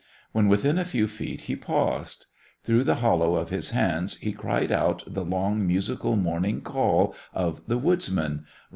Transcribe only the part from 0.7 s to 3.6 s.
a few feet he paused. Through the hollow of